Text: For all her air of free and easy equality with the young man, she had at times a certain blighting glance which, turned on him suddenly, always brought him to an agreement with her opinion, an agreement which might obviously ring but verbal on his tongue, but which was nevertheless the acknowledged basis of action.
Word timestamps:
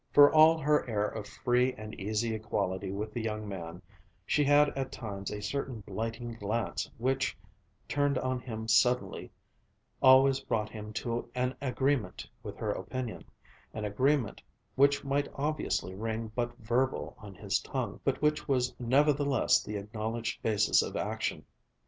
For 0.13 0.33
all 0.33 0.57
her 0.57 0.89
air 0.89 1.05
of 1.07 1.27
free 1.27 1.73
and 1.73 1.93
easy 1.93 2.33
equality 2.33 2.91
with 2.91 3.13
the 3.13 3.21
young 3.21 3.47
man, 3.47 3.83
she 4.25 4.43
had 4.43 4.69
at 4.69 4.91
times 4.91 5.29
a 5.29 5.43
certain 5.43 5.81
blighting 5.81 6.33
glance 6.39 6.89
which, 6.97 7.37
turned 7.87 8.17
on 8.17 8.39
him 8.39 8.67
suddenly, 8.67 9.29
always 10.01 10.39
brought 10.39 10.69
him 10.71 10.91
to 10.93 11.29
an 11.35 11.55
agreement 11.61 12.27
with 12.41 12.57
her 12.57 12.71
opinion, 12.71 13.25
an 13.75 13.85
agreement 13.85 14.41
which 14.73 15.03
might 15.03 15.27
obviously 15.35 15.93
ring 15.93 16.31
but 16.33 16.57
verbal 16.57 17.15
on 17.19 17.35
his 17.35 17.59
tongue, 17.59 17.99
but 18.03 18.23
which 18.23 18.47
was 18.47 18.73
nevertheless 18.79 19.61
the 19.61 19.75
acknowledged 19.77 20.41
basis 20.41 20.81
of 20.81 20.95
action. 20.95 21.45